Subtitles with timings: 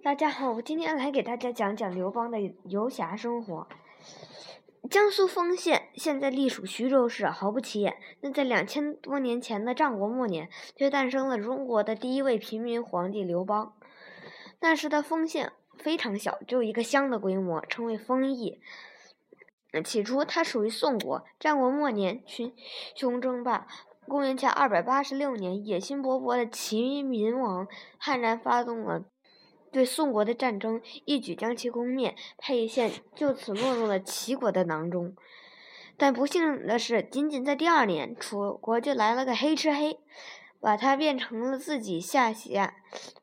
[0.00, 3.66] 大家好，我今天来给大家讲讲刘邦的游侠生活。
[4.88, 7.96] 江苏丰县现在隶属徐州市，毫不起眼。
[8.20, 13.74] 那在两千多年前的战国末年，却诞生了中国的第一位平民皇帝刘邦。
[14.60, 18.60] 那时的丰县非常小，只有一个乡的规模，称为丰邑。
[19.84, 21.24] 起初，它属于宋国。
[21.40, 22.54] 战国末年，群
[22.94, 23.66] 雄争霸。
[24.06, 27.66] 公元前二百八十六年，野心勃勃的齐闵王
[27.98, 29.04] 悍然发动了。
[29.70, 35.14] 对宋国的战争一举将其攻灭，沛县就此落入了齐国的囊中。
[35.96, 39.98] 但不幸的是，仅仅在第二年，楚国就来了个黑吃黑，
[40.60, 42.74] 把它变成了自己下辖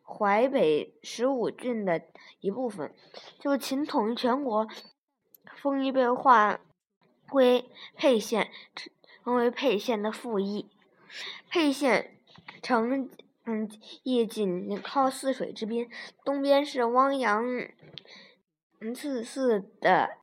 [0.04, 2.02] 淮北十五郡的
[2.42, 2.94] 一部分。
[3.40, 4.68] 就秦统一全国，
[5.62, 6.60] 封邑被划
[7.30, 8.52] 归沛县，
[9.24, 10.70] 成为沛县的附邑。
[11.50, 12.18] 沛县
[12.62, 13.10] 城。
[13.48, 13.70] 嗯，
[14.04, 15.88] 也紧靠泗水之滨，
[16.24, 17.46] 东边是汪洋
[18.80, 20.18] 恣肆的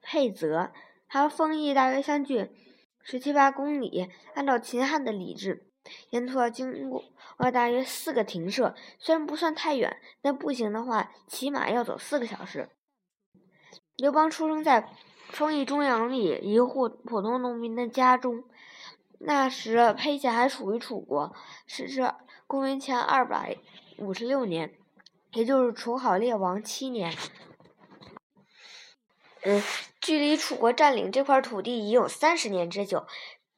[0.00, 0.70] 沛泽，
[1.08, 2.50] 和丰邑大约相距
[3.02, 4.08] 十七八公里。
[4.34, 5.66] 按照秦汉的礼制，
[6.10, 7.04] 沿途要经过
[7.50, 12.68] 大约四个亭舍，虽然不算太远，但步行的话，起码要走四个小时。
[13.96, 14.88] 刘邦出生在
[15.30, 18.44] 丰邑中阳里一户普通农民的家中，
[19.18, 21.34] 那时沛县还属于楚国，
[21.66, 22.14] 是这。
[22.48, 23.58] 公元前二百
[23.98, 24.72] 五十六年，
[25.34, 27.12] 也就是楚考烈王七年，
[29.42, 29.62] 嗯，
[30.00, 33.06] 距离楚国占领这块土地已有三十年之久。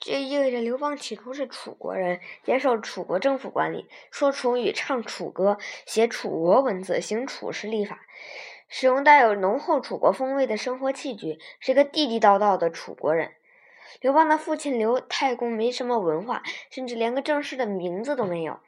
[0.00, 8.00] 这意味着刘邦起初是楚国人，接受楚国政府管理，说楚语，唱楚歌，写楚国文字，行楚式历法，
[8.66, 13.34] 使用带有浓厚楚国风味的生活器具，是个地地道道的楚国人。
[14.00, 18.58] 刘邦的父亲刘太公没什么文化，甚至连个正式的名字都没有。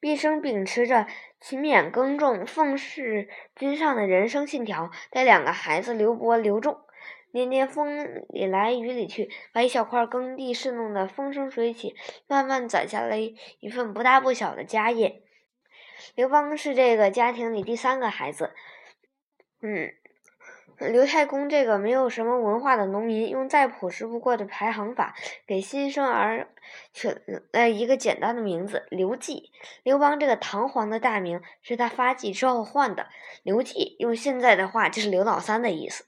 [0.00, 1.06] 毕生秉持着
[1.40, 6.80] 勤勉耕种、奉事君上的人生信条，带两个孩子刘伯、刘仲，
[7.32, 11.94] 年年风里来雨里去，把一小块耕地侍弄得风生水起，
[12.26, 15.22] 慢慢攒下了一份不大不小的家业。
[16.14, 18.54] 刘邦是这个家庭里第三个孩子，
[19.60, 19.92] 嗯。
[20.80, 25.14] 刘太公这个没有什么文化的农民，用再朴实不过的排行法，
[25.46, 26.48] 给新生儿
[26.92, 27.14] 取
[27.52, 29.50] 了一个简单的名字刘季。
[29.82, 33.08] 刘邦这个堂皇的大名是他发迹之后换的，
[33.42, 36.06] 刘季用现在的话就是刘老三的意思。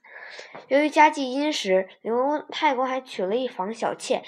[0.67, 4.23] 由于家境殷实，刘太公还娶了一房小妾，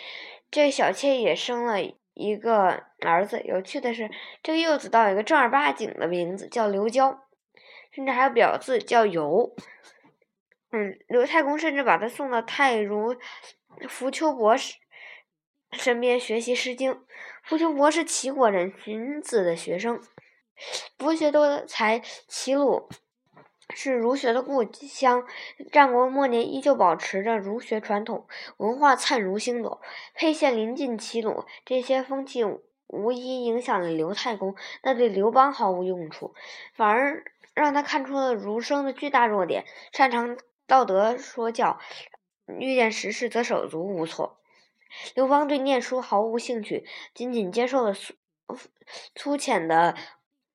[0.51, 1.77] 这小妾也生了
[2.13, 3.41] 一个儿子。
[3.43, 4.11] 有趣的是，
[4.43, 7.23] 这个幼子倒有一个正儿八经的名字，叫刘娇，
[7.91, 9.55] 甚至还有表字叫尤。
[11.07, 13.15] 刘太公甚至把他送到太儒
[13.81, 14.55] 苻丘伯
[15.71, 16.93] 身边学习《诗经》。
[17.47, 20.01] 苻丘伯是齐国人，荀子的学生，
[20.97, 22.01] 博学多才。
[22.27, 22.89] 齐鲁
[23.73, 25.25] 是儒学的故乡，
[25.71, 28.27] 战国末年依旧保持着儒学传统，
[28.57, 29.81] 文化灿如星斗。
[30.13, 32.43] 沛县临近齐鲁，这些风气
[32.87, 36.33] 无一影响了刘太公，那对刘邦毫无用处，
[36.73, 40.37] 反而让他看出了儒生的巨大弱点，擅长。
[40.67, 41.79] 道德说教，
[42.59, 44.37] 遇见时事则手足无措。
[45.13, 48.13] 刘邦对念书毫无兴趣，仅仅接受了粗
[49.13, 49.95] 粗浅的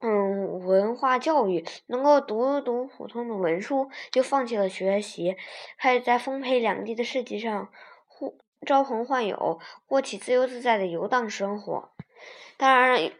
[0.00, 5.36] 嗯文化教育，能够读读普通的文书，就放弃了学习，
[5.76, 7.70] 开始在丰沛两地的市集上
[8.06, 11.90] 呼招朋唤友，过起自由自在的游荡生活。
[12.56, 13.12] 当然，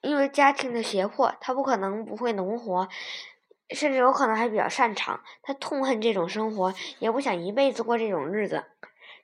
[0.00, 2.88] 因为家庭的胁迫，他不可能不会农活。
[3.70, 5.22] 甚至有可能还比较擅长。
[5.42, 8.64] 他痛恨这种生活，也不想一辈子过这种日子，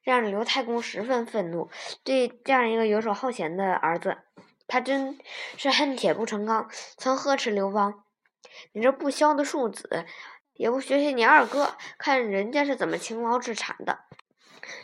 [0.03, 1.71] 让刘太公十分愤怒。
[2.03, 4.19] 对这样一个游手好闲的儿子，
[4.67, 5.19] 他真
[5.57, 8.05] 是恨铁不成钢，曾呵斥刘邦
[8.73, 10.07] ：“你这不肖的庶子，
[10.55, 14.01] 也不学学你二哥，看人家是怎么勤劳致产的。”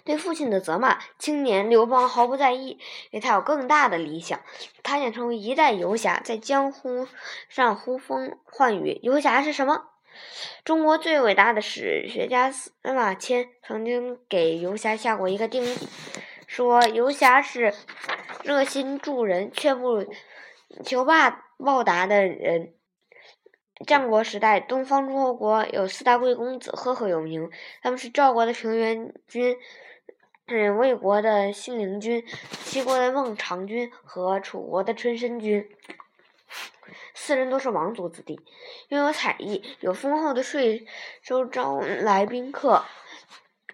[0.05, 2.79] 对父亲的责骂，青年刘邦毫不在意，
[3.11, 4.41] 因为他有更大的理想。
[4.83, 7.07] 他想成为一代游侠，在江湖
[7.49, 8.99] 上呼风唤雨。
[9.03, 9.87] 游侠是什么？
[10.65, 15.89] 中国最伟大的史学家司马迁曾经给游侠下过一个定义，
[16.47, 17.73] 说游侠是
[18.43, 20.05] 热心助人却不
[20.85, 21.15] 求报
[21.59, 22.75] 报答的人。
[23.87, 27.51] 战国时代，东方诸侯国有四大贵公子，赫赫有名。
[27.83, 29.57] 他们是赵国的平原君，
[30.47, 32.25] 嗯，魏国的信陵君，
[32.65, 35.69] 齐国的孟尝君和楚国的春申君。
[37.15, 38.41] 四人都是王族子弟，
[38.89, 40.87] 拥有才艺，有丰厚的税
[41.23, 42.85] 收招来宾客。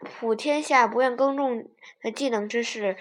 [0.01, 1.69] 普天下不愿耕种
[2.03, 2.97] 的技能之士，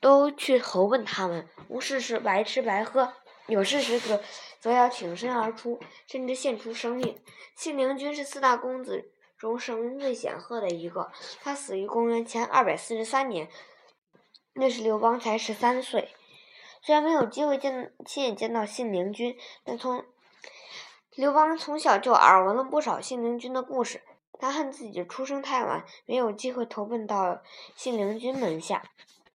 [0.00, 1.46] 都去投奔他们。
[1.68, 3.14] 无事时白吃白喝，
[3.46, 4.20] 有事时则
[4.62, 7.20] 则要挺身而出，甚至献出生命。
[7.56, 11.10] 信陵君是四大公子中声名最显赫的一个，
[11.40, 13.48] 他死于公元前二百四十三年，
[14.52, 16.10] 那时刘邦才十三岁。
[16.80, 20.04] 虽然没有机会见亲眼见到信陵君，但从
[21.16, 24.02] 刘邦从小就耳闻了不少信陵君的故事。
[24.38, 27.42] 他恨自己出生太晚，没有机会投奔到
[27.74, 28.84] 信陵君门下，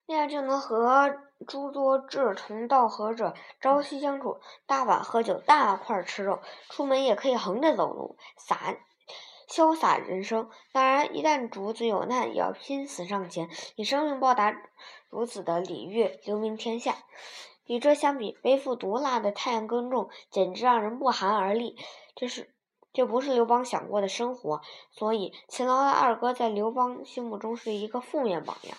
[0.07, 1.15] 那样就能和
[1.47, 8.75] 诸多志同道合者朝夕相处，大碗喝酒，大块吃肉，出门也可以横着走路，洒
[9.49, 10.49] 潇洒人生。
[10.71, 14.55] 当然，一旦主子有难，也要拼死上前，以生命报答
[15.09, 16.95] 如此的礼遇，留名天下。
[17.65, 21.75] 与这相比，背负毒辣的太阳耕种，简直让人不寒而栗。
[22.15, 22.51] 这是。
[22.93, 28.77] 这不是刘邦想过的生活，所以勤劳的二哥在刘邦心目中是一个负面榜样。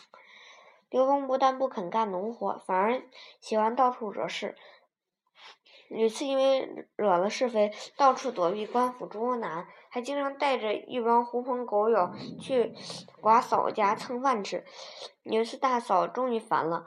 [0.88, 3.02] 刘邦不但不肯干农活，反而
[3.40, 4.56] 喜欢到处惹事，
[5.88, 12.10] 屡次因为惹了是非，到处躲避官府捉拿，还经常带着一帮狐朋狗友
[12.40, 12.74] 去
[13.20, 14.64] 寡嫂家蹭饭吃。
[15.22, 16.86] 有一次，大嫂终于烦了。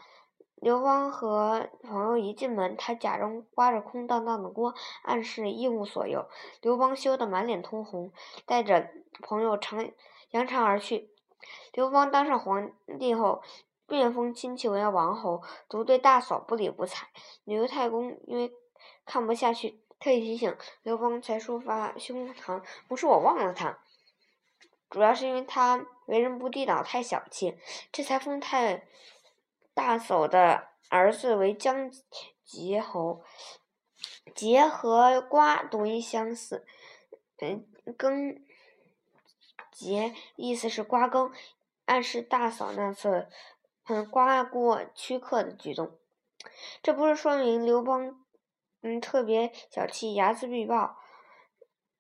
[0.56, 4.74] 刘邦和朋友一进门，他假装刮着空荡荡的锅，
[5.04, 6.28] 暗示一无所有。
[6.62, 8.12] 刘邦羞得满脸通红，
[8.46, 8.90] 带着
[9.22, 9.90] 朋友长
[10.32, 11.10] 扬长而去。
[11.72, 13.42] 刘邦当上皇帝后，
[13.90, 17.08] 便封亲戚为王侯，独对大嫂不理不睬。
[17.44, 18.54] 刘太公因为
[19.06, 22.64] 看不下去，特意提醒刘邦，才抒发胸膛。
[22.88, 23.80] 不是我忘了他，
[24.90, 27.58] 主要是因为他为人不地道，太小气，
[27.92, 28.88] 这才封太。
[29.72, 31.90] 大嫂的儿子为姜
[32.44, 33.24] 杰侯，
[34.36, 36.66] 杰和瓜读音相似，
[37.38, 37.66] 嗯，
[37.96, 38.44] 耕
[39.72, 41.32] 杰意思是瓜耕，
[41.86, 43.30] 暗示大嫂那次
[43.90, 45.98] 嗯刮过驱客的举动。
[46.82, 48.24] 这不是说明刘邦
[48.82, 50.98] 嗯特别小气、睚眦必报，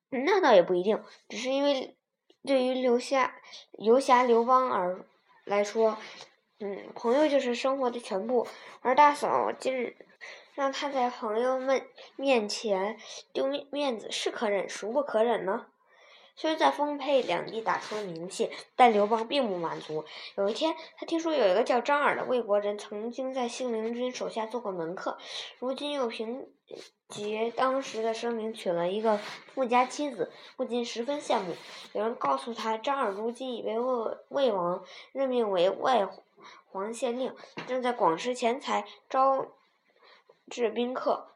[0.09, 1.97] 那倒也不一定，只是因为
[2.45, 3.36] 对于刘夏
[3.74, 5.06] 游侠刘邦而
[5.44, 5.97] 来说。
[6.62, 8.45] 嗯，朋友就是生活的全部，
[8.81, 9.95] 而大嫂今日
[10.56, 11.88] 让他在朋友们
[12.18, 13.00] 面前
[13.31, 15.68] 丢面面子，是可忍孰不可忍呢？
[16.39, 20.06] 虽然在丰沛两地打出了名气，但刘邦并不满足。
[20.38, 25.18] 有一天，他听说有一个叫张耳的魏国人曾经在信陵君手下做过门客，
[25.59, 26.47] 如今又凭
[27.09, 29.19] 借当时的声名娶了一个
[29.53, 31.57] 富家妻子，不禁十分羡慕。
[31.91, 34.81] 有人告诉他，张耳如今已被魏魏王
[35.12, 36.07] 任命为外。
[36.71, 37.35] 黄县令
[37.68, 39.47] 正在广施钱财招
[40.50, 41.31] 致宾客，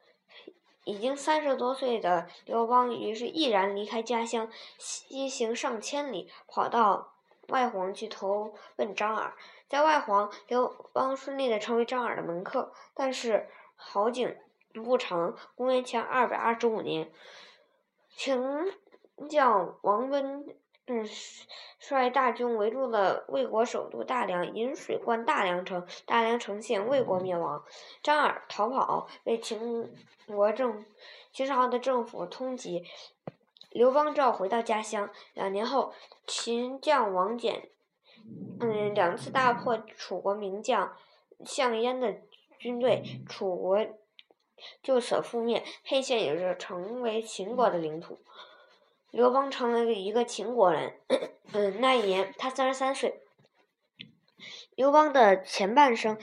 [0.83, 7.13] 已经三十多岁的刘邦于是毅然离开家乡，西行上千里，跑到
[7.47, 9.33] 外黄去投奔张耳。
[9.67, 12.73] 在外黄，刘邦顺利的成为张耳的门客。
[12.93, 14.35] 但是好景
[14.73, 17.11] 不长，公元前二百二十五年，
[18.15, 18.41] 秦
[19.29, 20.45] 将王温。
[20.85, 21.07] 嗯，
[21.85, 27.61] 率大军围住了魏国首都大梁，引水灌大梁城，大梁城陷，魏国灭亡。
[28.01, 29.93] 张耳逃跑，被秦
[30.25, 30.85] 国政
[31.33, 32.85] 秦朝的政府通缉。
[33.69, 35.09] 刘邦召回到家乡。
[35.33, 35.93] 两年后，
[36.25, 37.63] 秦将王翦，
[38.61, 40.95] 嗯，两次大破楚国名将
[41.43, 42.15] 项燕的
[42.57, 43.85] 军队，楚国
[44.81, 48.21] 就此覆灭，沛县也就成为秦国的领土。
[49.13, 50.99] 刘邦成了一个秦国人。
[51.53, 53.21] 嗯，那一年他三十三岁。
[54.75, 56.17] 刘邦的前半生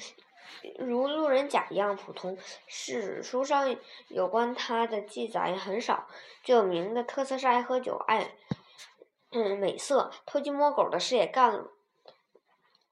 [0.76, 3.76] 如路人甲一样普通，史书上
[4.09, 6.09] 有关他的记载很少。
[6.42, 8.32] 最有名的特色是爱喝酒、爱
[9.30, 11.64] 嗯美色、偷鸡摸狗的事也干，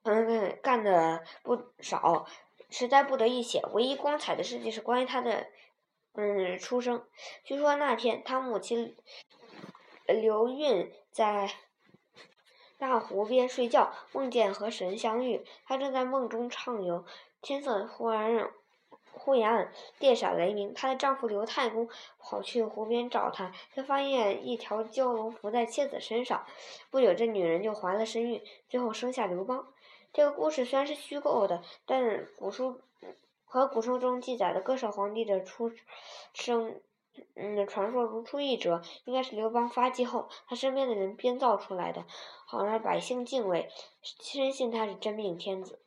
[0.03, 2.25] 嗯干的不少，
[2.69, 3.61] 实在不得一写。
[3.73, 5.47] 唯一光彩的事迹是关于他的
[6.13, 7.05] 嗯出生。
[7.43, 8.95] 据说那天他母亲。
[10.13, 11.51] 刘运在
[12.77, 15.45] 大湖边睡觉，梦见和神相遇。
[15.65, 17.05] 他正在梦中畅游，
[17.41, 18.49] 天色忽然
[19.11, 20.73] 忽然暗，电闪雷鸣。
[20.73, 26.45] 她的丈夫刘太公跑去湖边找她，却发现一条蛟龙伏在妻子身上。
[26.89, 29.67] 不久，这女人就怀了身孕，最后生下刘邦。
[30.13, 32.79] 这个故事虽然是虚构的，但古书
[33.43, 35.71] 和古书中记载的各少皇帝的出
[36.33, 36.81] 生。
[37.35, 42.05] 嗯，传说如出一辙，应该是刘邦发迹后，他身边的人编造出来的，
[42.45, 43.69] 好让百姓敬畏，
[44.01, 45.79] 深信他是真命天子。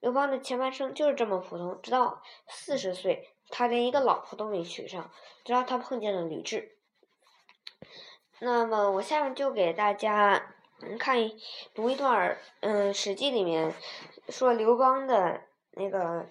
[0.00, 5.10] 刘邦的前半生就是这么普通，直到四十岁，他连一个老婆都没娶上，
[5.44, 6.70] 直到他碰见了吕雉。
[8.40, 10.54] 那么，我下面就给大家
[10.98, 11.16] 看
[11.74, 13.72] 读一段嗯，《史记》里面
[14.28, 16.26] 说刘邦的那个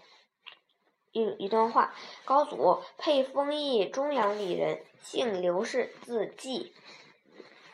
[1.14, 1.94] 一一段话：
[2.26, 6.74] 高祖，沛丰邑中阳里人，姓刘氏，字季。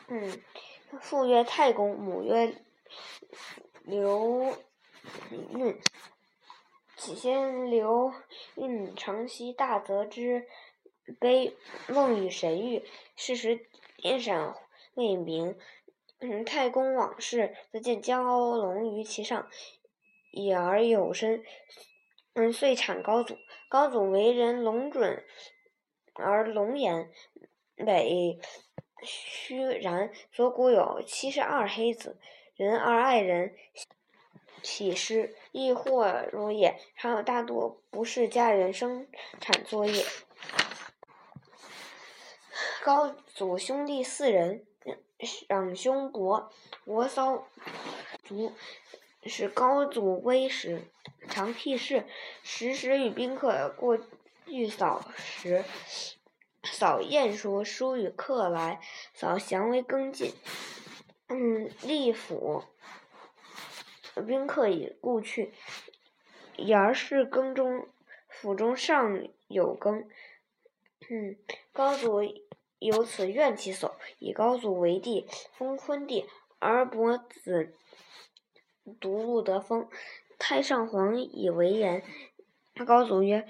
[0.09, 0.41] 嗯，
[0.99, 2.53] 父曰太公，母曰
[3.83, 4.53] 刘
[5.51, 5.79] 运。
[6.97, 8.13] 起先刘
[8.55, 10.45] 运承袭大泽之
[11.17, 11.55] 碑，
[11.87, 12.83] 梦与神遇，
[13.15, 13.65] 是时
[13.95, 14.53] 电闪
[14.95, 15.57] 未明。
[16.19, 19.47] 嗯，太公往事，则见蛟龙于其上，
[20.31, 21.41] 已而有身。
[22.33, 23.37] 嗯，遂产高祖。
[23.67, 25.23] 高祖为人龙准
[26.13, 27.11] 而龙颜，
[27.75, 28.39] 美
[29.03, 30.11] 虚然。
[30.31, 32.17] 左谷有七十二黑子，
[32.55, 33.55] 人而爱人，
[34.63, 36.79] 喜诗，亦或如也。
[36.95, 39.07] 常有大多不是家人生
[39.39, 40.05] 产作业。
[42.83, 44.65] 高祖兄弟四人，
[45.47, 46.51] 长兄伯
[46.85, 47.47] 伯骚
[48.23, 48.53] 卒，
[49.29, 50.81] 是高祖威时。
[51.29, 52.05] 常辟事，
[52.41, 53.99] 时时与宾客过
[54.47, 55.63] 御扫时，
[56.63, 58.81] 扫宴说书与客来，
[59.13, 60.33] 扫祥为更进。
[61.27, 62.63] 嗯，立府
[64.25, 65.53] 宾客已故去，
[66.55, 67.87] 言是更中，
[68.27, 70.09] 府中尚有更。
[71.09, 71.37] 嗯，
[71.71, 72.21] 高祖
[72.79, 76.25] 由此怨其叟，以高祖为帝，封昆帝，
[76.57, 77.75] 而伯子
[78.99, 79.87] 独入得风。
[80.37, 82.03] 太上皇以为言，
[82.85, 83.47] 高祖曰：“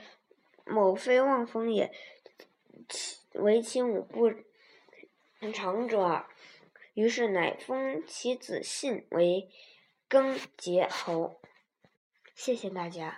[0.66, 1.92] 某非望风也，
[2.88, 4.32] 其为其母不
[5.54, 6.26] 长者耳。”
[6.94, 9.50] 于是乃封其子信为
[10.08, 11.40] 更节侯。
[12.36, 13.18] 谢谢大家。